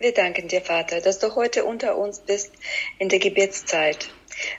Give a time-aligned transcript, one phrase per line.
[0.00, 2.52] Wir danken dir, Vater, dass du heute unter uns bist
[3.00, 4.10] in der Gebetszeit.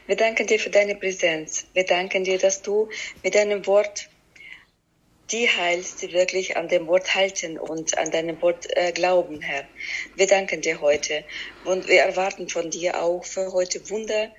[0.05, 1.65] Wir danken dir für deine Präsenz.
[1.73, 2.89] Wir danken dir, dass du
[3.23, 4.10] mit deinem Wort
[5.31, 9.65] die heilst, die wirklich an dem Wort halten und an deinem Wort äh, glauben, Herr.
[10.17, 11.24] Wir danken dir heute
[11.63, 14.33] und wir erwarten von dir auch für heute Wunder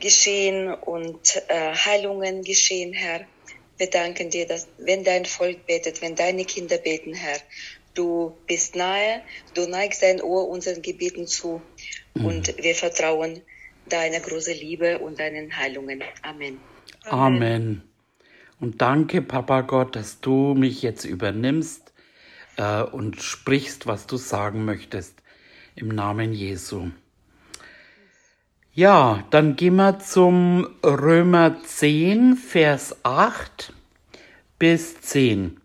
[0.00, 3.24] geschehen und äh, Heilungen geschehen, Herr.
[3.76, 7.38] Wir danken dir, dass wenn dein Volk betet, wenn deine Kinder beten, Herr,
[7.98, 9.22] du bist nahe,
[9.54, 11.60] du neigst dein Ohr unseren Gebeten zu
[12.14, 12.24] mhm.
[12.24, 13.42] und wir vertrauen
[13.88, 16.02] deiner großen Liebe und deinen Heilungen.
[16.22, 16.58] Amen.
[17.04, 17.42] Amen.
[17.42, 17.82] Amen.
[18.60, 21.92] Und danke, Papa Gott, dass du mich jetzt übernimmst
[22.56, 25.22] äh, und sprichst, was du sagen möchtest.
[25.74, 26.90] Im Namen Jesu.
[28.72, 33.72] Ja, dann gehen wir zum Römer 10, Vers 8
[34.58, 35.60] bis 10.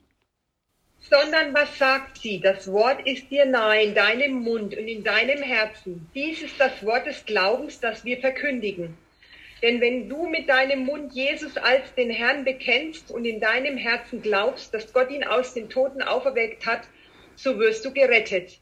[1.14, 2.40] Sondern was sagt sie?
[2.40, 6.10] Das Wort ist dir nahe in deinem Mund und in deinem Herzen.
[6.16, 8.98] Dies ist das Wort des Glaubens, das wir verkündigen.
[9.62, 14.24] Denn wenn du mit deinem Mund Jesus als den Herrn bekennst und in deinem Herzen
[14.24, 16.88] glaubst, dass Gott ihn aus den Toten auferweckt hat,
[17.36, 18.58] so wirst du gerettet.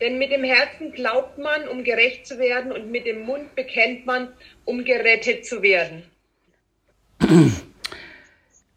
[0.00, 4.06] Denn mit dem Herzen glaubt man, um gerecht zu werden, und mit dem Mund bekennt
[4.06, 4.32] man,
[4.64, 6.04] um gerettet zu werden.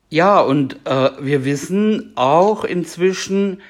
[0.09, 3.61] Ja, und äh, wir wissen auch inzwischen,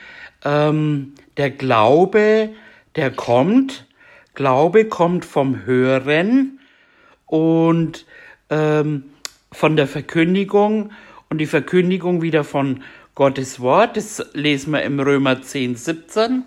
[0.45, 2.49] ähm, der Glaube,
[2.95, 3.85] der kommt.
[4.35, 6.59] Glaube kommt vom Hören
[7.25, 8.05] und
[8.49, 9.11] ähm,
[9.51, 10.93] von der Verkündigung
[11.29, 12.83] und die Verkündigung wieder von
[13.15, 13.97] Gottes Wort.
[13.97, 16.45] Das lesen wir im Römer 10, 17.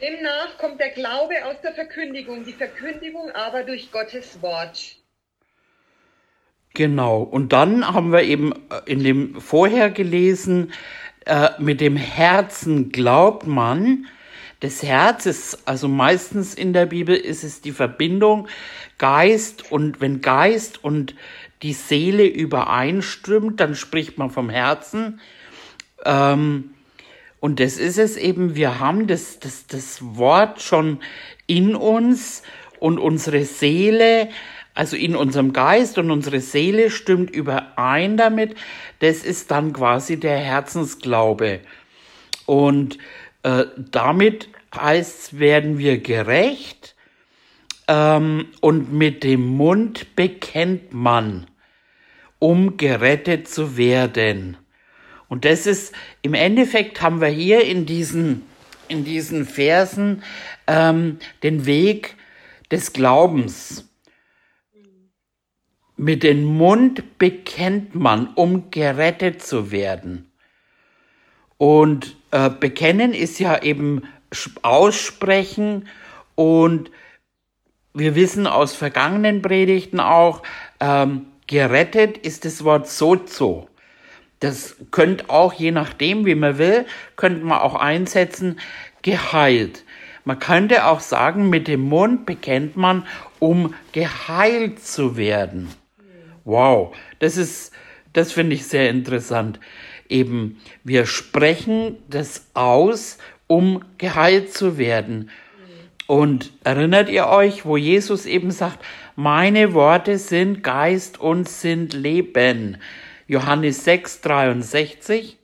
[0.00, 4.99] Demnach kommt der Glaube aus der Verkündigung, die Verkündigung aber durch Gottes Wort.
[6.74, 7.22] Genau.
[7.22, 10.72] Und dann haben wir eben äh, in dem vorher gelesen,
[11.26, 14.06] äh, mit dem Herzen glaubt man.
[14.60, 18.46] Das Herz also meistens in der Bibel ist es die Verbindung
[18.98, 21.14] Geist und wenn Geist und
[21.62, 25.20] die Seele übereinstimmt, dann spricht man vom Herzen.
[26.04, 26.74] Ähm,
[27.40, 31.00] und das ist es eben, wir haben das, das, das Wort schon
[31.46, 32.42] in uns
[32.78, 34.28] und unsere Seele,
[34.80, 38.56] also in unserem Geist und unsere Seele stimmt überein damit.
[39.00, 41.60] Das ist dann quasi der Herzensglaube.
[42.46, 42.96] Und
[43.42, 46.94] äh, damit heißt werden wir gerecht
[47.88, 51.46] ähm, und mit dem Mund bekennt man,
[52.38, 54.56] um gerettet zu werden.
[55.28, 58.44] Und das ist, im Endeffekt haben wir hier in diesen,
[58.88, 60.22] in diesen Versen
[60.66, 62.16] ähm, den Weg
[62.70, 63.89] des Glaubens.
[66.02, 70.32] Mit dem Mund bekennt man, um gerettet zu werden.
[71.58, 74.04] Und äh, bekennen ist ja eben
[74.62, 75.88] aussprechen
[76.36, 76.90] und
[77.92, 80.42] wir wissen aus vergangenen Predigten auch,
[80.80, 83.68] ähm, gerettet ist das Wort sozo.
[84.38, 86.86] Das könnte auch, je nachdem, wie man will,
[87.16, 88.58] könnte man auch einsetzen,
[89.02, 89.84] geheilt.
[90.24, 93.06] Man könnte auch sagen, mit dem Mund bekennt man,
[93.38, 95.68] um geheilt zu werden.
[96.44, 97.72] Wow, das ist,
[98.12, 99.60] das finde ich sehr interessant.
[100.08, 105.30] Eben, wir sprechen das aus, um geheilt zu werden.
[106.06, 108.84] Und erinnert ihr euch, wo Jesus eben sagt,
[109.14, 112.78] meine Worte sind Geist und sind Leben.
[113.28, 115.38] Johannes 6, 63.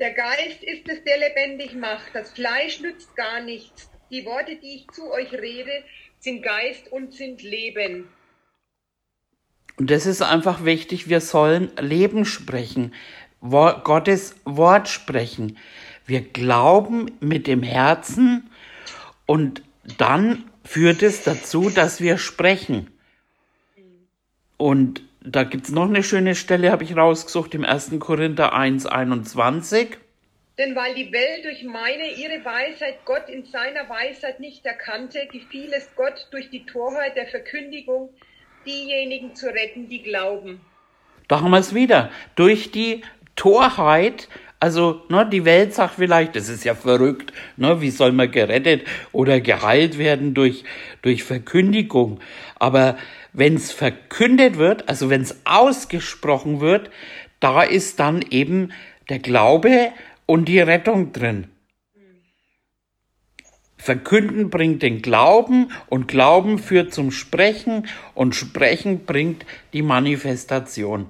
[0.00, 2.14] Der Geist ist es, der lebendig macht.
[2.14, 3.90] Das Fleisch nützt gar nichts.
[4.10, 5.84] Die Worte, die ich zu euch rede,
[6.18, 8.08] sind Geist und sind Leben.
[9.80, 11.08] Und das ist einfach wichtig.
[11.08, 12.92] Wir sollen Leben sprechen,
[13.40, 15.56] Gottes Wort sprechen.
[16.04, 18.50] Wir glauben mit dem Herzen
[19.24, 19.62] und
[19.96, 22.90] dann führt es dazu, dass wir sprechen.
[24.58, 27.92] Und da gibt es noch eine schöne Stelle, habe ich rausgesucht, im 1.
[28.00, 29.96] Korinther 1, 21.
[30.58, 35.72] Denn weil die Welt durch meine, ihre Weisheit Gott in seiner Weisheit nicht erkannte, gefiel
[35.72, 38.10] es Gott durch die Torheit der Verkündigung,
[38.66, 40.60] diejenigen zu retten, die glauben.
[41.28, 42.10] Da haben wir es wieder.
[42.34, 43.02] Durch die
[43.36, 44.28] Torheit,
[44.58, 48.86] also ne, die Welt sagt vielleicht, das ist ja verrückt, ne, wie soll man gerettet
[49.12, 50.64] oder geheilt werden durch,
[51.02, 52.20] durch Verkündigung.
[52.58, 52.98] Aber
[53.32, 56.90] wenn es verkündet wird, also wenn es ausgesprochen wird,
[57.38, 58.72] da ist dann eben
[59.08, 59.92] der Glaube
[60.26, 61.48] und die Rettung drin.
[63.80, 71.06] Verkünden bringt den Glauben und Glauben führt zum Sprechen und Sprechen bringt die Manifestation.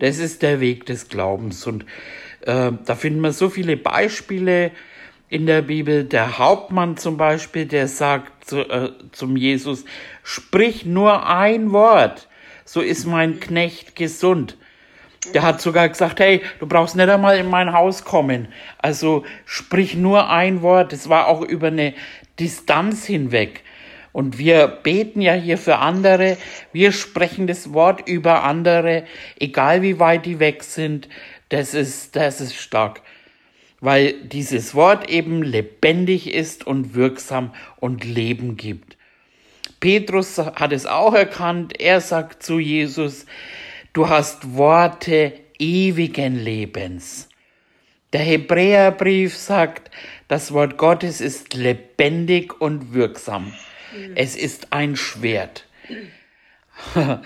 [0.00, 1.84] Das ist der Weg des Glaubens und
[2.40, 4.72] äh, da finden wir so viele Beispiele
[5.28, 6.02] in der Bibel.
[6.02, 9.84] Der Hauptmann zum Beispiel, der sagt zu, äh, zum Jesus,
[10.24, 12.26] sprich nur ein Wort,
[12.64, 14.56] so ist mein Knecht gesund.
[15.32, 18.48] Der hat sogar gesagt, hey, du brauchst nicht einmal in mein Haus kommen.
[18.78, 20.92] Also sprich nur ein Wort.
[20.92, 21.94] Es war auch über eine
[22.38, 23.62] Distanz hinweg.
[24.12, 26.38] Und wir beten ja hier für andere.
[26.72, 29.04] Wir sprechen das Wort über andere,
[29.38, 31.08] egal wie weit die weg sind.
[31.50, 33.02] Das ist, das ist stark.
[33.80, 38.96] Weil dieses Wort eben lebendig ist und wirksam und Leben gibt.
[39.80, 41.80] Petrus hat es auch erkannt.
[41.80, 43.26] Er sagt zu Jesus,
[43.92, 47.28] du hast Worte ewigen Lebens.
[48.12, 49.90] Der Hebräerbrief sagt,
[50.28, 53.52] das Wort Gottes ist lebendig und wirksam.
[54.14, 55.66] Es ist ein Schwert.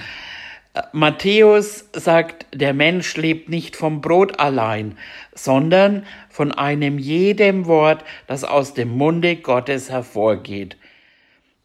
[0.92, 4.96] Matthäus sagt, der Mensch lebt nicht vom Brot allein,
[5.34, 10.76] sondern von einem jedem Wort, das aus dem Munde Gottes hervorgeht.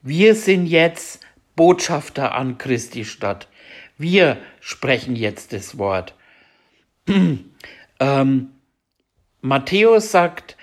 [0.01, 1.21] Wir sind jetzt
[1.55, 3.47] Botschafter an Christi Stadt.
[3.97, 6.13] Wir sprechen jetzt das Wort.
[7.99, 8.49] ähm,
[9.41, 10.57] Matthäus sagt,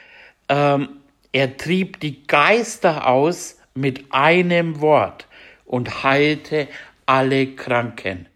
[0.49, 0.89] ähm,
[1.33, 5.27] er trieb die Geister aus mit einem Wort
[5.65, 6.69] und heilte
[7.07, 8.29] alle Kranken.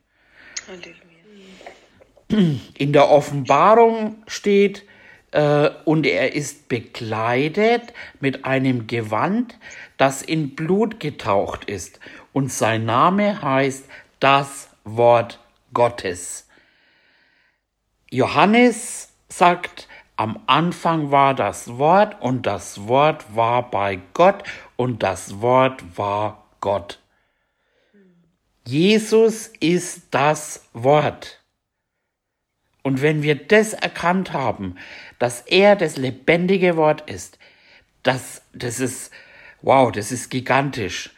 [2.29, 4.85] In der Offenbarung steht,
[5.31, 9.59] äh, und er ist bekleidet mit einem Gewand,
[9.97, 12.01] das in Blut getaucht ist,
[12.33, 13.85] und sein Name heißt
[14.21, 15.39] das Wort
[15.73, 16.49] Gottes.
[18.11, 24.43] Johannes sagt, am Anfang war das Wort und das Wort war bei Gott
[24.77, 26.99] und das Wort war Gott.
[28.67, 31.41] Jesus ist das Wort.
[32.83, 34.75] Und wenn wir das erkannt haben,
[35.21, 37.39] dass er das lebendige Wort ist,
[38.03, 39.13] das, das ist,
[39.63, 41.11] wow, das ist gigantisch.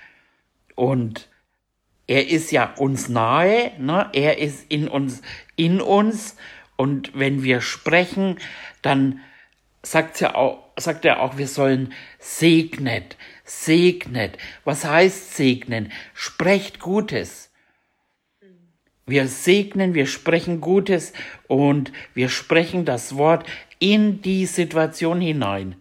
[0.74, 1.29] Und
[2.10, 4.10] er ist ja uns nahe, ne?
[4.12, 5.22] er ist in uns,
[5.54, 6.34] in uns
[6.74, 8.38] und wenn wir sprechen,
[8.82, 9.20] dann
[9.84, 14.38] sagt, ja auch, sagt er auch, wir sollen segnet, segnet.
[14.64, 15.92] Was heißt segnen?
[16.12, 17.52] Sprecht Gutes.
[19.06, 21.12] Wir segnen, wir sprechen Gutes
[21.46, 23.48] und wir sprechen das Wort
[23.78, 25.76] in die Situation hinein.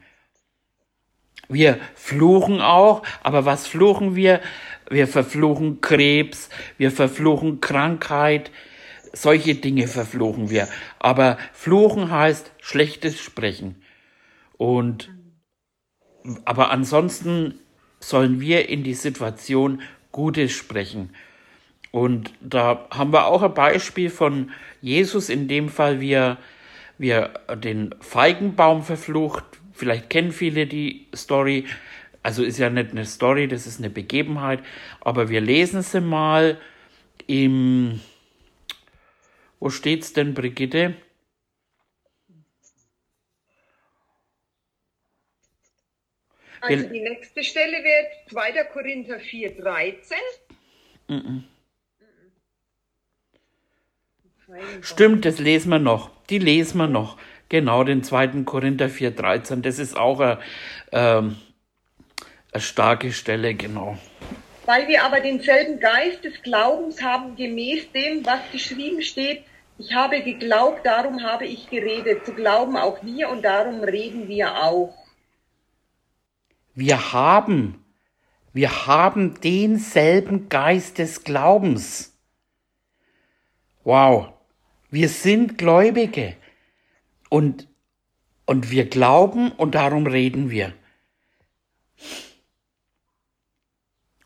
[1.48, 4.42] Wir fluchen auch, aber was fluchen wir?
[4.90, 8.52] Wir verfluchen Krebs, wir verfluchen Krankheit,
[9.14, 10.68] solche Dinge verfluchen wir.
[11.00, 13.82] Aber fluchen heißt schlechtes Sprechen.
[14.58, 15.10] Und,
[16.46, 17.60] aber ansonsten
[18.00, 19.82] sollen wir in die Situation
[20.12, 21.12] Gutes sprechen.
[21.92, 24.52] Und da haben wir auch ein Beispiel von
[24.82, 26.38] Jesus, in dem Fall, wie er,
[26.98, 29.44] wie er den Feigenbaum verflucht.
[29.74, 31.66] Vielleicht kennen viele die Story.
[32.21, 34.62] Also ist ja nicht eine Story, das ist eine Begebenheit.
[35.01, 36.60] Aber wir lesen sie mal
[37.27, 38.01] im
[39.60, 40.95] wo steht's denn, Brigitte?
[46.62, 48.63] Also die nächste Stelle wird 2.
[48.66, 50.18] Korinther 4, 13.
[51.07, 51.44] Mm -mm.
[54.81, 56.10] Stimmt, das lesen wir noch.
[56.30, 57.18] Die lesen wir noch.
[57.50, 58.44] Genau, den 2.
[58.44, 59.62] Korinther 4, 13.
[59.62, 60.39] Das ist auch eine,
[60.92, 61.38] ähm,
[62.51, 63.98] eine starke Stelle, genau.
[64.66, 69.44] Weil wir aber denselben Geist des Glaubens haben, gemäß dem, was geschrieben steht,
[69.78, 72.26] ich habe geglaubt, darum habe ich geredet.
[72.26, 74.94] Zu glauben auch wir und darum reden wir auch.
[76.76, 77.83] Wir haben,
[78.52, 82.14] wir haben denselben Geist des Glaubens.
[83.85, 84.33] Wow,
[84.92, 86.35] wir sind Gläubige
[87.30, 87.68] und,
[88.45, 90.74] und wir glauben und darum reden wir.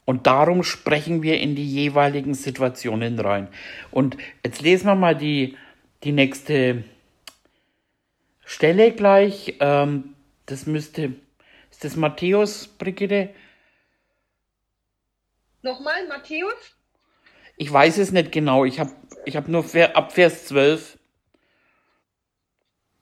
[0.06, 3.48] Und darum sprechen wir in die jeweiligen Situationen rein.
[3.92, 5.58] Und jetzt lesen wir mal die,
[6.04, 6.84] die nächste
[8.44, 9.56] Stelle gleich.
[9.60, 11.14] Ähm, das müsste,
[11.72, 13.30] ist das Matthäus, Brigitte?
[15.62, 16.76] Nochmal, Matthäus?
[17.56, 18.66] Ich weiß es nicht genau.
[18.66, 18.92] Ich habe
[19.26, 20.98] ich hab nur ab Vers 12.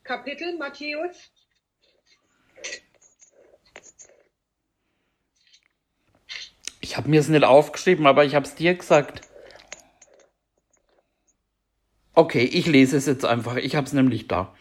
[0.03, 1.31] Kapitel Matthäus?
[6.91, 9.21] Ich habe mir es nicht aufgeschrieben, aber ich habe es dir gesagt.
[12.15, 13.55] Okay, ich lese es jetzt einfach.
[13.55, 14.53] Ich habe es nämlich da.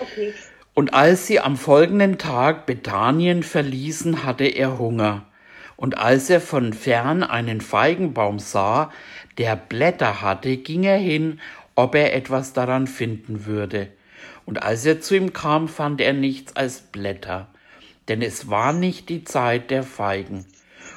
[0.00, 0.34] Okay.
[0.74, 5.26] Und als sie am folgenden Tag Bethanien verließen, hatte er Hunger.
[5.76, 8.90] Und als er von fern einen Feigenbaum sah,
[9.38, 11.40] der Blätter hatte, ging er hin,
[11.76, 13.92] ob er etwas daran finden würde.
[14.44, 17.46] Und als er zu ihm kam, fand er nichts als Blätter,
[18.08, 20.46] denn es war nicht die Zeit der Feigen.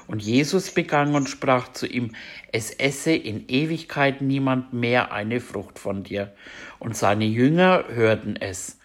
[0.10, 2.16] Und Jesus begann und sprach zu ihm,
[2.52, 6.34] es esse in Ewigkeit niemand mehr eine Frucht von dir.
[6.80, 8.80] Und seine Jünger hörten es.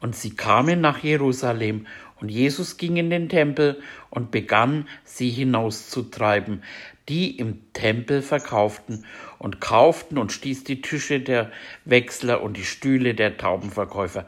[0.00, 1.86] Und sie kamen nach Jerusalem,
[2.18, 6.62] und Jesus ging in den Tempel und begann, sie hinauszutreiben,
[7.10, 9.04] die im Tempel verkauften
[9.38, 11.52] und kauften und stieß die Tische der
[11.84, 14.26] Wechsler und die Stühle der Taubenverkäufer.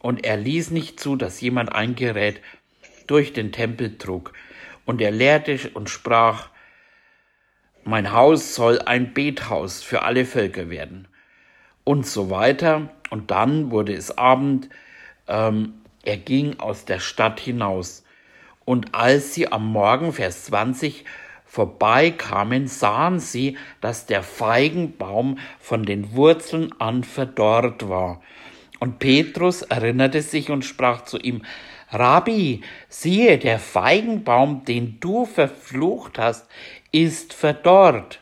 [0.00, 2.40] Und er ließ nicht zu, dass jemand ein Gerät
[3.06, 4.32] durch den Tempel trug.
[4.84, 6.48] Und er lehrte und sprach,
[7.84, 11.06] mein Haus soll ein Bethaus für alle Völker werden.
[11.84, 12.88] Und so weiter.
[13.10, 14.70] Und dann wurde es Abend.
[15.28, 18.04] Ähm, er ging aus der Stadt hinaus.
[18.64, 21.04] Und als sie am Morgen, Vers 20,
[21.44, 28.22] vorbeikamen, sahen sie, dass der Feigenbaum von den Wurzeln an verdorrt war.
[28.80, 31.42] Und Petrus erinnerte sich und sprach zu ihm,
[31.94, 36.48] Rabbi, siehe, der Feigenbaum, den du verflucht hast,
[36.90, 38.20] ist verdorrt.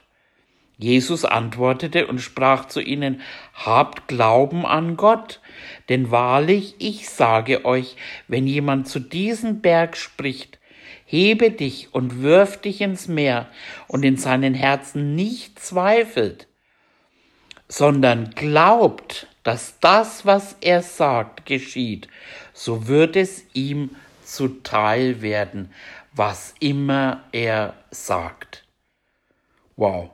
[0.78, 3.20] Jesus antwortete und sprach zu ihnen,
[3.54, 5.40] Habt Glauben an Gott,
[5.88, 10.58] denn wahrlich, ich sage euch, wenn jemand zu diesem Berg spricht,
[11.04, 13.48] hebe dich und wirf dich ins Meer
[13.86, 16.48] und in seinen Herzen nicht zweifelt,
[17.68, 22.08] sondern glaubt, dass das, was er sagt, geschieht,
[22.64, 23.90] so wird es ihm
[24.24, 25.74] zuteil werden,
[26.12, 28.64] was immer er sagt.
[29.74, 30.10] Wow.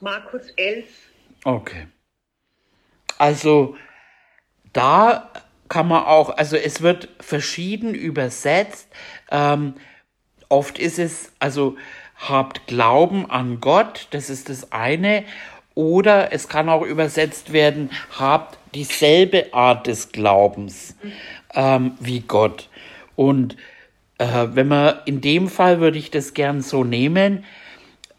[0.00, 0.86] Markus 11.
[1.44, 1.86] Okay.
[3.16, 3.76] Also
[4.72, 5.30] da
[5.68, 8.88] kann man auch, also es wird verschieden übersetzt.
[9.30, 9.74] Ähm,
[10.48, 11.76] oft ist es, also
[12.16, 15.24] habt Glauben an Gott, das ist das eine.
[15.74, 20.96] Oder es kann auch übersetzt werden, habt dieselbe Art des Glaubens
[21.54, 22.68] ähm, wie Gott.
[23.16, 23.56] Und
[24.18, 27.44] äh, wenn man in dem Fall würde ich das gern so nehmen,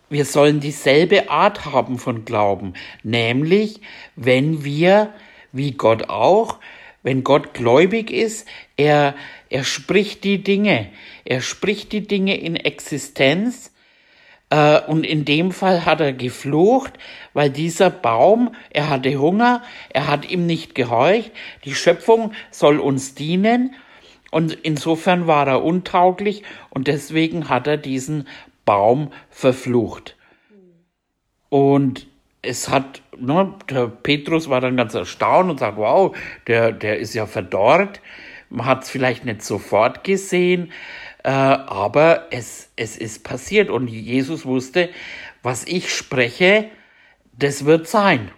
[0.10, 3.82] wir sollen dieselbe Art haben von Glauben, nämlich
[4.16, 5.12] wenn wir,
[5.52, 6.60] wie Gott auch,
[7.02, 8.48] wenn Gott gläubig ist,
[8.78, 9.16] er,
[9.50, 10.90] er spricht die Dinge,
[11.26, 13.73] er spricht die Dinge in Existenz,
[14.54, 16.94] äh, und in dem Fall hat er geflucht,
[17.34, 21.32] weil dieser Baum, er hatte Hunger, er hat ihm nicht gehorcht,
[21.66, 23.74] die Schöpfung soll uns dienen,
[24.30, 28.28] und insofern war er untauglich, und deswegen hat er diesen
[28.64, 30.16] Baum verflucht.
[31.50, 32.06] Und
[32.44, 37.16] es hat, ne, der Petrus war dann ganz erstaunt und sagt, wow, der, der ist
[37.16, 38.02] ja verdorrt.
[38.50, 40.72] Man hat es vielleicht nicht sofort gesehen,
[41.24, 43.70] äh, aber es, es ist passiert.
[43.70, 44.90] Und Jesus wusste,
[45.42, 46.70] was ich spreche,
[47.34, 48.32] das wird sein.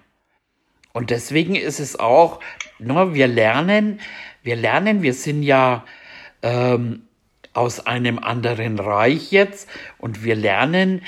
[0.94, 2.40] Und deswegen ist es auch,
[2.80, 4.00] ne, wir lernen,
[4.44, 5.84] wir lernen, wir sind ja
[6.42, 7.08] ähm,
[7.54, 11.02] aus einem anderen Reich jetzt und wir lernen,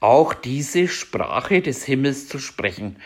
[0.00, 2.96] auch diese Sprache des Himmels zu sprechen.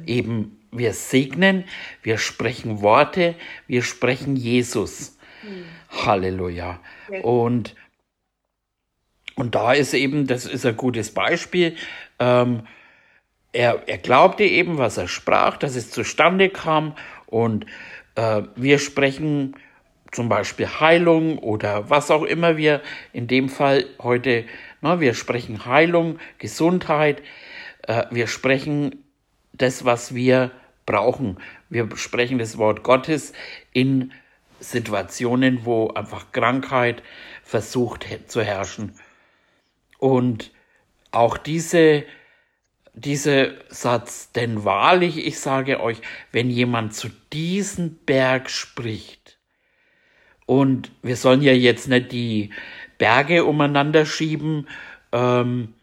[0.00, 0.06] Mhm.
[0.06, 1.64] Eben, wir segnen,
[2.02, 3.34] wir sprechen Worte,
[3.66, 5.17] wir sprechen Jesus.
[5.42, 5.64] Mhm.
[6.04, 6.80] Halleluja.
[7.10, 7.20] Ja.
[7.20, 7.74] Und,
[9.34, 11.76] und da ist eben, das ist ein gutes Beispiel,
[12.18, 12.66] ähm,
[13.52, 16.94] er, er glaubte eben, was er sprach, dass es zustande kam
[17.26, 17.66] und
[18.14, 19.56] äh, wir sprechen
[20.12, 24.44] zum Beispiel Heilung oder was auch immer wir in dem Fall heute
[24.80, 27.22] Ne, wir sprechen Heilung, Gesundheit,
[27.82, 29.04] äh, wir sprechen
[29.52, 30.52] das, was wir
[30.86, 31.38] brauchen.
[31.68, 33.32] Wir sprechen das Wort Gottes
[33.72, 34.12] in
[34.60, 37.02] Situationen, wo einfach Krankheit
[37.42, 38.94] versucht zu herrschen.
[39.98, 40.52] Und
[41.10, 42.04] auch diese,
[42.94, 46.00] diese Satz, denn wahrlich, ich sage euch,
[46.32, 49.38] wenn jemand zu diesem Berg spricht,
[50.48, 52.48] und wir sollen ja jetzt nicht die
[52.96, 54.66] Berge umeinander schieben.
[55.12, 55.74] Ähm,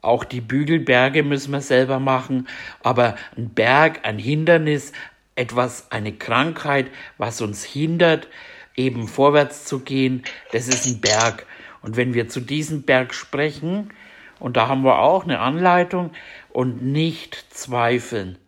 [0.00, 2.48] auch die Bügelberge müssen wir selber machen.
[2.82, 4.92] Aber ein Berg, ein Hindernis,
[5.36, 8.28] etwas, eine Krankheit, was uns hindert,
[8.74, 11.46] eben vorwärts zu gehen, das ist ein Berg.
[11.82, 13.92] Und wenn wir zu diesem Berg sprechen,
[14.38, 16.10] und da haben wir auch eine Anleitung,
[16.50, 18.38] und nicht zweifeln.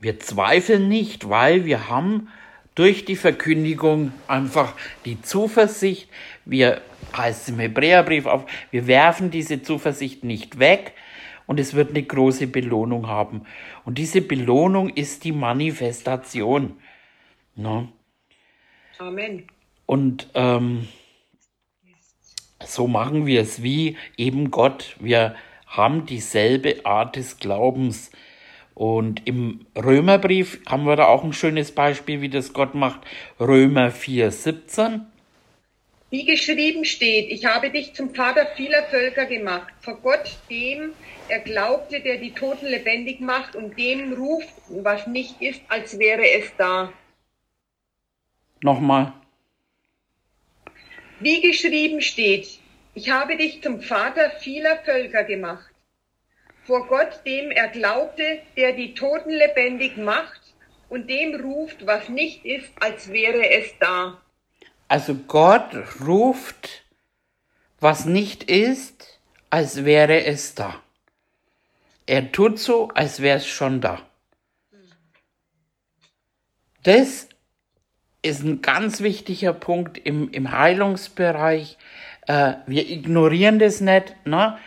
[0.00, 2.28] Wir zweifeln nicht, weil wir haben
[2.74, 6.08] durch die Verkündigung einfach die Zuversicht,
[6.44, 6.80] wir,
[7.16, 10.92] heißt es im Hebräerbrief auf, wir werfen diese Zuversicht nicht weg
[11.46, 13.42] und es wird eine große Belohnung haben.
[13.88, 16.76] Und diese Belohnung ist die Manifestation.
[17.56, 17.88] Ne?
[18.98, 19.46] Amen.
[19.86, 20.86] Und ähm,
[22.62, 24.94] so machen wir es wie eben Gott.
[25.00, 28.10] Wir haben dieselbe Art des Glaubens.
[28.74, 33.00] Und im Römerbrief haben wir da auch ein schönes Beispiel, wie das Gott macht.
[33.40, 35.06] Römer 4, 17.
[36.10, 40.94] Wie geschrieben steht, ich habe dich zum Vater vieler Völker gemacht, vor Gott, dem
[41.28, 46.26] er glaubte, der die Toten lebendig macht und dem ruft, was nicht ist, als wäre
[46.30, 46.90] es da.
[48.62, 49.12] Nochmal.
[51.20, 52.58] Wie geschrieben steht,
[52.94, 55.70] ich habe dich zum Vater vieler Völker gemacht,
[56.64, 60.40] vor Gott, dem er glaubte, der die Toten lebendig macht
[60.88, 64.22] und dem ruft, was nicht ist, als wäre es da.
[64.88, 65.70] Also Gott
[66.06, 66.84] ruft,
[67.78, 70.76] was nicht ist, als wäre es da.
[72.06, 74.00] Er tut so, als wäre es schon da.
[76.82, 77.28] Das
[78.22, 81.76] ist ein ganz wichtiger Punkt im, im Heilungsbereich.
[82.26, 84.58] Äh, wir ignorieren das nicht, ne?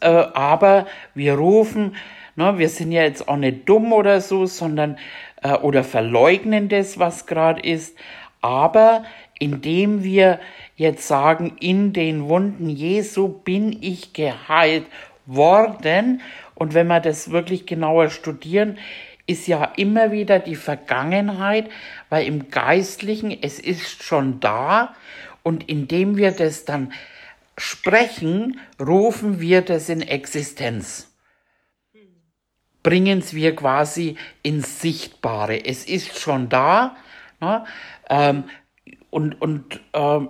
[0.00, 1.96] Äh, aber wir rufen,
[2.36, 2.58] ne?
[2.58, 4.98] wir sind ja jetzt auch nicht dumm oder so, sondern
[5.42, 7.96] äh, oder verleugnen das, was gerade ist.
[8.42, 9.04] Aber
[9.40, 10.38] indem wir
[10.76, 14.86] jetzt sagen, in den Wunden Jesu bin ich geheilt
[15.26, 16.20] worden.
[16.54, 18.78] Und wenn wir das wirklich genauer studieren,
[19.26, 21.70] ist ja immer wieder die Vergangenheit,
[22.10, 24.94] weil im Geistlichen, es ist schon da.
[25.42, 26.92] Und indem wir das dann
[27.56, 31.10] sprechen, rufen wir das in Existenz.
[32.82, 35.64] Bringen es wir quasi ins Sichtbare.
[35.64, 36.96] Es ist schon da.
[37.40, 37.64] Ne?
[38.08, 38.44] Ähm,
[39.10, 40.20] und, und äh,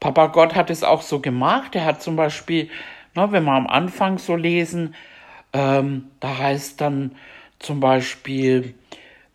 [0.00, 1.74] Papa Gott hat es auch so gemacht.
[1.74, 2.70] Er hat zum Beispiel,
[3.14, 4.94] ne, wenn wir am Anfang so lesen,
[5.52, 7.16] ähm, da heißt dann
[7.58, 8.74] zum Beispiel,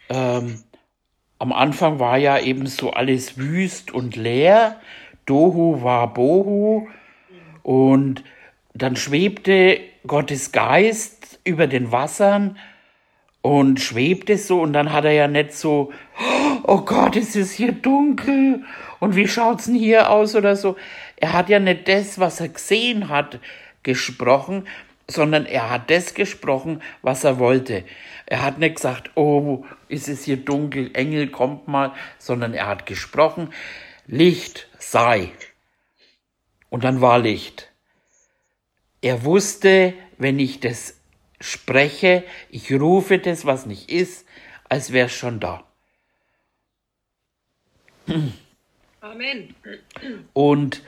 [0.10, 0.64] ähm,
[1.38, 4.80] am Anfang war ja eben so alles wüst und leer.
[5.25, 6.88] Dohu war Bohu.
[7.62, 8.24] Und
[8.74, 12.58] dann schwebte Gottes Geist über den Wassern
[13.42, 14.62] und schwebte so.
[14.62, 15.92] Und dann hat er ja nicht so
[16.67, 18.63] oh Gott, es ist hier dunkel
[19.00, 20.75] und wie schaut's denn hier aus oder so.
[21.15, 23.39] Er hat ja nicht das, was er gesehen hat,
[23.84, 24.67] gesprochen,
[25.07, 27.84] sondern er hat das gesprochen, was er wollte.
[28.25, 32.88] Er hat nicht gesagt, oh, ist es hier dunkel, Engel kommt mal, sondern er hat
[32.88, 33.54] gesprochen,
[34.08, 35.32] Licht sei.
[36.69, 37.71] Und dann war Licht.
[39.01, 40.99] Er wusste, wenn ich das
[41.39, 44.25] spreche, ich rufe das, was nicht ist,
[44.67, 45.63] als wäre es schon da.
[49.01, 49.56] Amen.
[50.34, 50.82] Und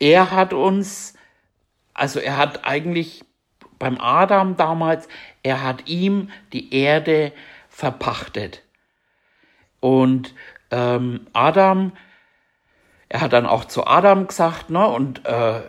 [0.00, 1.14] er hat uns,
[1.94, 3.24] also er hat eigentlich
[3.78, 5.08] beim Adam damals,
[5.42, 7.32] er hat ihm die Erde
[7.68, 8.62] verpachtet.
[9.80, 10.34] Und
[10.70, 11.92] ähm, Adam,
[13.08, 15.62] er hat dann auch zu Adam gesagt, ne, und äh,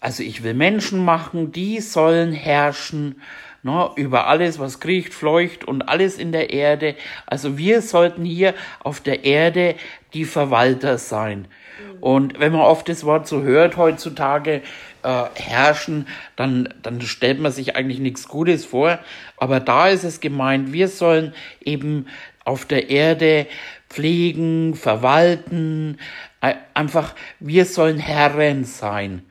[0.00, 3.22] also ich will Menschen machen, die sollen herrschen
[3.62, 6.94] ne, über alles, was kriecht, fleucht und alles in der Erde.
[7.26, 9.74] Also wir sollten hier auf der Erde
[10.14, 11.48] die Verwalter sein.
[12.00, 14.62] Und wenn man oft das Wort so hört heutzutage,
[15.02, 18.98] äh, herrschen, dann, dann stellt man sich eigentlich nichts Gutes vor.
[19.36, 22.06] Aber da ist es gemeint, wir sollen eben
[22.44, 23.46] auf der Erde
[23.88, 25.98] pflegen, verwalten,
[26.74, 29.22] einfach, wir sollen Herren sein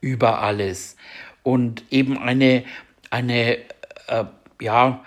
[0.00, 0.96] über alles
[1.42, 2.64] und eben eine,
[3.10, 3.58] eine
[4.08, 4.24] äh,
[4.60, 5.04] ja,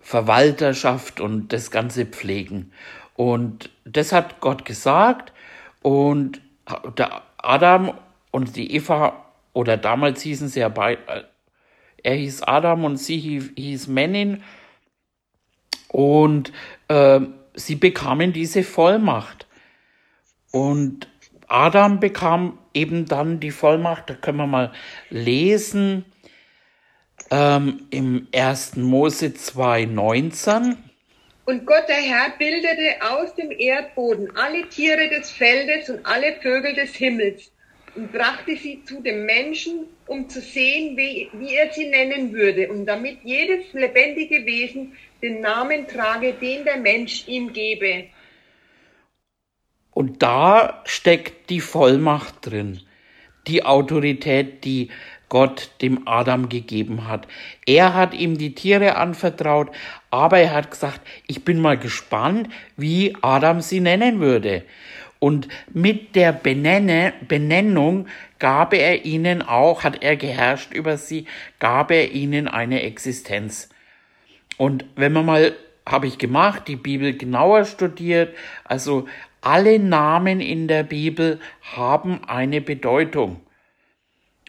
[0.00, 2.72] Verwalterschaft und das Ganze pflegen.
[3.14, 5.32] Und das hat Gott gesagt
[5.82, 6.40] und
[6.96, 7.94] der Adam
[8.30, 11.22] und die Eva, oder damals hießen sie ja beide, äh,
[12.02, 14.42] er hieß Adam und sie hieß Menin
[15.88, 16.52] und
[16.88, 17.20] äh,
[17.54, 19.46] sie bekamen diese Vollmacht.
[20.50, 21.08] Und
[21.46, 24.72] Adam bekam eben dann die Vollmacht, da können wir mal
[25.10, 26.04] lesen,
[27.30, 28.76] ähm, im 1.
[28.76, 30.76] Mose 2,19.
[31.44, 36.74] Und Gott der Herr bildete aus dem Erdboden alle Tiere des Feldes und alle Vögel
[36.74, 37.50] des Himmels
[37.94, 42.70] und brachte sie zu dem Menschen, um zu sehen, wie, wie er sie nennen würde,
[42.70, 48.04] und damit jedes lebendige Wesen den Namen trage, den der Mensch ihm gebe.
[49.90, 52.80] Und da steckt die Vollmacht drin,
[53.46, 54.90] die Autorität, die
[55.32, 57.26] Gott dem Adam gegeben hat.
[57.64, 59.70] Er hat ihm die Tiere anvertraut,
[60.10, 64.62] aber er hat gesagt, ich bin mal gespannt, wie Adam sie nennen würde.
[65.20, 71.24] Und mit der Benenne, Benennung gab er ihnen auch, hat er geherrscht über sie,
[71.58, 73.70] gab er ihnen eine Existenz.
[74.58, 75.54] Und wenn man mal,
[75.88, 79.08] habe ich gemacht, die Bibel genauer studiert, also
[79.40, 81.40] alle Namen in der Bibel
[81.74, 83.40] haben eine Bedeutung.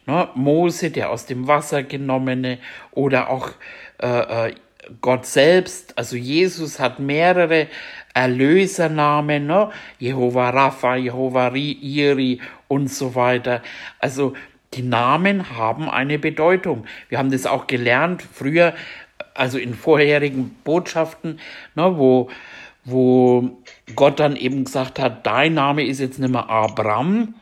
[0.06, 2.58] Ne, Mose, der aus dem Wasser genommene,
[2.92, 3.50] oder auch
[4.02, 4.54] äh, äh,
[5.02, 7.68] Gott selbst, also Jesus hat mehrere
[8.14, 9.72] Erlösernamen, ne?
[9.98, 13.62] Jehova Rapha, Jehova Iri und so weiter.
[14.00, 14.34] Also
[14.74, 16.86] die Namen haben eine Bedeutung.
[17.10, 18.74] Wir haben das auch gelernt früher,
[19.34, 21.40] also in vorherigen Botschaften,
[21.76, 22.30] ne, wo,
[22.84, 23.58] wo
[23.96, 27.36] Gott dann eben gesagt hat, dein Name ist jetzt nicht mehr Abraham,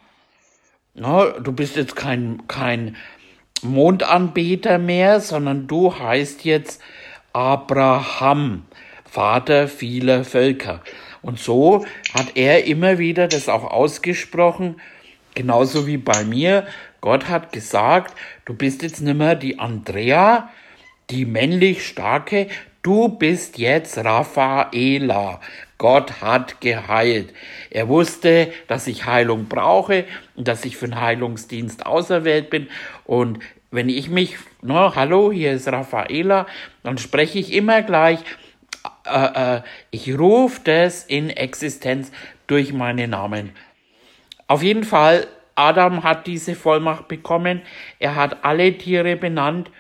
[0.94, 2.96] ne, du bist jetzt kein, kein
[3.62, 6.82] Mondanbeter mehr, sondern du heißt jetzt
[7.34, 8.66] Abraham,
[9.06, 10.82] Vater vieler Völker.
[11.22, 14.82] Und so hat er immer wieder das auch ausgesprochen,
[15.36, 16.66] genauso wie bei mir.
[17.02, 20.50] Gott hat gesagt, du bist jetzt nicht mehr die Andrea,
[21.10, 22.48] die männlich starke,
[22.82, 25.40] du bist jetzt Raphaela.
[25.82, 27.34] Gott hat geheilt.
[27.72, 32.70] Er wusste, dass ich Heilung brauche und dass ich für den Heilungsdienst auserwählt bin.
[33.04, 33.40] Und
[33.72, 36.46] wenn ich mich, no, hallo, hier ist Raffaela,
[36.84, 38.20] dann spreche ich immer gleich,
[39.08, 42.12] äh, äh, ich rufe das in Existenz
[42.46, 43.50] durch meinen Namen.
[44.46, 47.64] Auf jeden Fall, Adam hat diese Vollmacht bekommen.
[47.98, 49.72] Er hat alle Tiere benannt.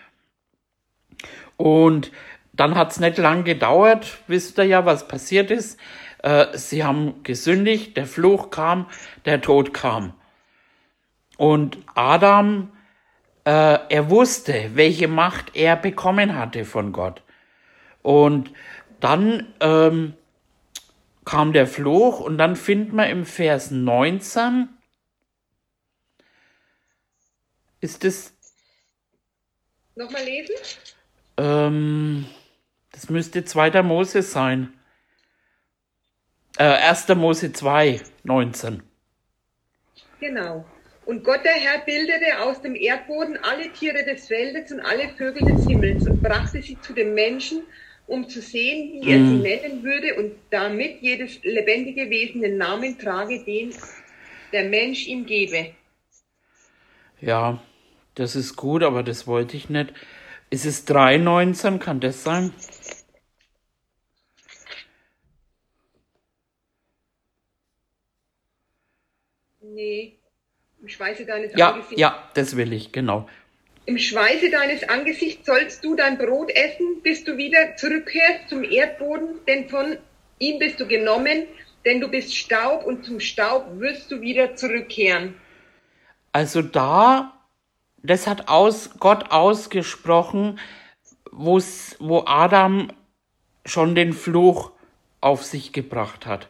[1.57, 2.11] Und
[2.53, 5.79] dann hat es nicht lang gedauert, wisst ihr ja, was passiert ist.
[6.19, 8.87] Äh, sie haben gesündigt, der Fluch kam,
[9.25, 10.13] der Tod kam.
[11.37, 12.71] Und Adam,
[13.45, 17.23] äh, er wusste, welche Macht er bekommen hatte von Gott.
[18.03, 18.51] Und
[18.99, 20.13] dann ähm,
[21.25, 24.69] kam der Fluch und dann findet man im Vers 19,
[27.79, 28.33] ist es.
[29.95, 30.55] Nochmal lesen?
[31.37, 32.25] Ähm,
[32.91, 33.81] das müsste 2.
[33.83, 34.73] Mose sein.
[36.57, 37.07] Äh, 1.
[37.15, 38.83] Mose 2, 19.
[40.19, 40.65] Genau.
[41.05, 45.47] Und Gott der Herr bildete aus dem Erdboden alle Tiere des Feldes und alle Vögel
[45.47, 47.63] des Himmels und brachte sie zu dem Menschen,
[48.07, 49.41] um zu sehen, wie er sie mhm.
[49.41, 53.73] nennen würde und damit jedes lebendige Wesen den Namen trage, den
[54.51, 55.73] der Mensch ihm gebe.
[57.19, 57.61] Ja,
[58.15, 59.93] das ist gut, aber das wollte ich nicht.
[60.51, 61.79] Ist es 3,19?
[61.79, 62.53] Kann das sein?
[69.61, 70.17] Nee.
[70.81, 71.99] Im Schweiße deines ja, Angesichts.
[71.99, 73.29] Ja, das will ich, genau.
[73.85, 79.39] Im Schweiße deines Angesichts sollst du dein Brot essen, bis du wieder zurückkehrst zum Erdboden,
[79.47, 79.97] denn von
[80.39, 81.47] ihm bist du genommen,
[81.85, 85.35] denn du bist Staub und zum Staub wirst du wieder zurückkehren.
[86.33, 87.40] Also da
[88.03, 90.59] das hat aus, Gott ausgesprochen,
[91.31, 92.89] wo's, wo Adam
[93.65, 94.71] schon den Fluch
[95.21, 96.49] auf sich gebracht hat.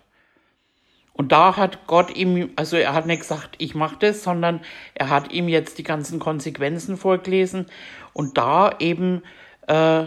[1.14, 4.62] Und da hat Gott ihm, also er hat nicht gesagt, ich mache das, sondern
[4.96, 7.66] er hat ihm jetzt die ganzen Konsequenzen vorgelesen.
[8.14, 9.22] Und da eben
[9.68, 10.06] äh,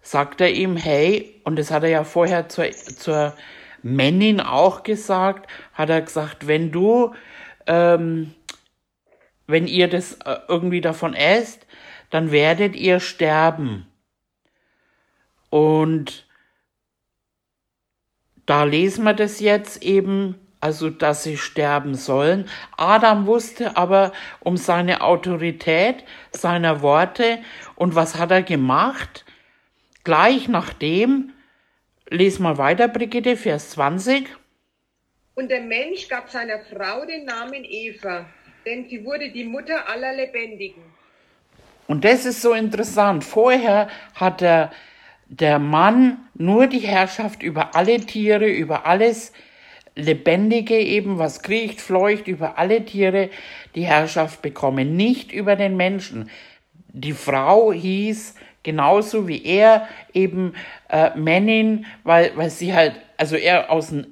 [0.00, 3.34] sagt er ihm, hey, und das hat er ja vorher zur, zur
[3.82, 7.14] Männin auch gesagt, hat er gesagt, wenn du
[7.66, 8.34] ähm,
[9.50, 11.66] wenn ihr das äh, irgendwie davon esst,
[12.10, 13.86] dann werdet ihr sterben.
[15.48, 16.26] Und
[18.46, 22.48] da lesen wir das jetzt eben, also dass sie sterben sollen.
[22.76, 27.38] Adam wusste aber um seine Autorität seiner Worte
[27.76, 29.24] und was hat er gemacht?
[30.04, 31.32] Gleich nachdem,
[32.08, 34.28] les mal weiter, Brigitte, Vers 20.
[35.34, 38.26] Und der Mensch gab seiner Frau den Namen Eva
[38.64, 40.82] denn sie wurde die Mutter aller Lebendigen.
[41.86, 43.24] Und das ist so interessant.
[43.24, 44.70] Vorher hat der,
[45.26, 49.32] der Mann nur die Herrschaft über alle Tiere, über alles
[49.96, 53.30] Lebendige eben, was kriecht, fleucht, über alle Tiere
[53.74, 56.30] die Herrschaft bekommen, nicht über den Menschen.
[56.92, 60.54] Die Frau hieß genauso wie er eben
[60.88, 64.06] äh, Männin, weil, weil sie halt, also er aus dem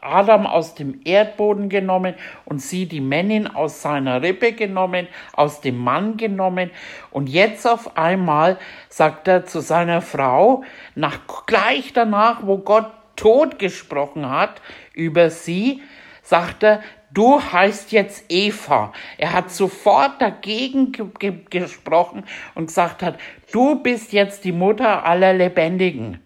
[0.00, 5.78] Adam aus dem Erdboden genommen und sie die Männin aus seiner Rippe genommen, aus dem
[5.78, 6.70] Mann genommen.
[7.10, 13.58] Und jetzt auf einmal sagt er zu seiner Frau, nach, gleich danach, wo Gott tot
[13.58, 14.62] gesprochen hat
[14.94, 15.82] über sie,
[16.22, 18.92] sagt er, du heißt jetzt Eva.
[19.16, 22.24] Er hat sofort dagegen ge ge gesprochen
[22.54, 23.18] und gesagt hat,
[23.52, 26.20] du bist jetzt die Mutter aller Lebendigen.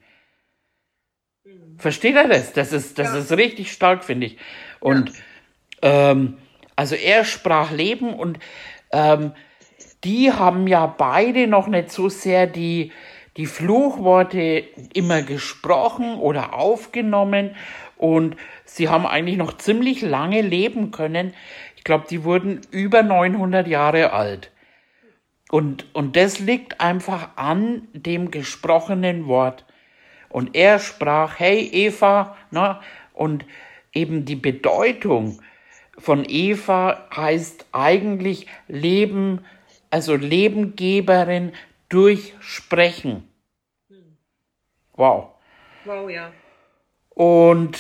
[1.78, 2.52] Versteht er das?
[2.52, 3.18] Das ist, das ja.
[3.18, 4.38] ist richtig stark, finde ich.
[4.80, 5.12] Und
[5.82, 6.11] ja.
[6.11, 6.38] ähm,
[6.76, 8.38] also er sprach Leben und
[8.92, 9.32] ähm,
[10.04, 12.92] die haben ja beide noch nicht so sehr die,
[13.37, 17.54] die Fluchworte immer gesprochen oder aufgenommen
[17.96, 21.35] und sie haben eigentlich noch ziemlich lange leben können.
[21.76, 24.50] Ich glaube, die wurden über 900 Jahre alt.
[25.50, 29.64] Und, und das liegt einfach an dem gesprochenen Wort.
[30.33, 32.81] Und er sprach, hey Eva, na,
[33.12, 33.45] und
[33.92, 35.42] eben die Bedeutung
[35.99, 39.45] von Eva heißt eigentlich Leben,
[39.90, 41.53] also Lebengeberin
[41.90, 43.29] durch Sprechen.
[44.95, 45.35] Wow.
[45.85, 46.33] Wow, ja.
[47.11, 47.79] Und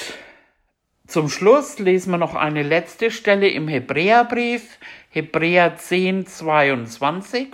[1.06, 7.48] zum Schluss lesen wir noch eine letzte Stelle im Hebräerbrief, Hebräer 10, 22.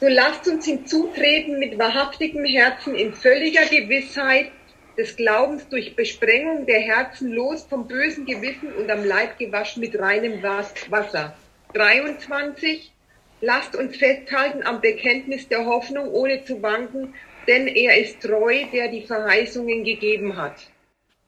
[0.00, 4.52] So lasst uns hinzutreten mit wahrhaftigem Herzen in völliger Gewissheit
[4.96, 9.98] des Glaubens durch Besprengung der Herzen los vom bösen Gewissen und am Leib gewaschen mit
[9.98, 11.34] reinem Wasser.
[11.74, 12.92] 23.
[13.40, 17.14] Lasst uns festhalten am Bekenntnis der Hoffnung, ohne zu wanken,
[17.48, 20.68] denn er ist treu, der die Verheißungen gegeben hat.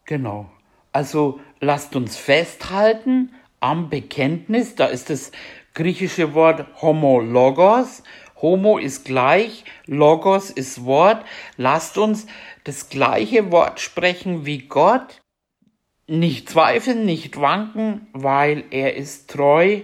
[0.04, 0.48] Genau.
[0.92, 5.32] Also lasst uns festhalten am Bekenntnis, da ist das
[5.74, 8.02] griechische Wort homologos,
[8.42, 11.24] Homo ist gleich, Logos ist Wort.
[11.56, 12.26] Lasst uns
[12.64, 15.22] das gleiche Wort sprechen wie Gott.
[16.06, 19.82] Nicht zweifeln, nicht wanken, weil er ist treu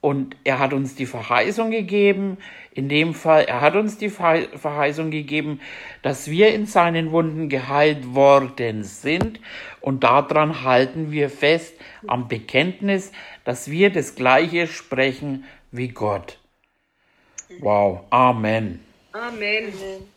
[0.00, 2.38] und er hat uns die Verheißung gegeben.
[2.72, 5.60] In dem Fall, er hat uns die Verheißung gegeben,
[6.02, 9.40] dass wir in seinen Wunden geheilt worden sind.
[9.80, 11.74] Und daran halten wir fest
[12.06, 13.10] am Bekenntnis,
[13.44, 16.38] dass wir das Gleiche sprechen wie Gott.
[17.60, 18.04] Wow.
[18.12, 18.80] Amen.
[19.14, 19.72] Amen.
[19.74, 20.08] Amen.